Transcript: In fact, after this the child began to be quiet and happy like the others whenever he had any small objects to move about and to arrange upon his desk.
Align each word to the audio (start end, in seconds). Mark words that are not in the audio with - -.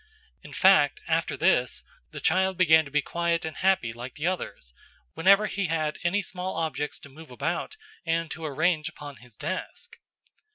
In 0.41 0.51
fact, 0.51 0.99
after 1.07 1.37
this 1.37 1.83
the 2.09 2.19
child 2.19 2.57
began 2.57 2.85
to 2.85 2.89
be 2.89 3.03
quiet 3.03 3.45
and 3.45 3.57
happy 3.57 3.93
like 3.93 4.15
the 4.15 4.25
others 4.25 4.73
whenever 5.13 5.45
he 5.45 5.67
had 5.67 5.99
any 6.03 6.23
small 6.23 6.55
objects 6.55 6.97
to 7.01 7.07
move 7.07 7.29
about 7.29 7.77
and 8.03 8.31
to 8.31 8.43
arrange 8.43 8.89
upon 8.89 9.17
his 9.17 9.35
desk. 9.35 9.97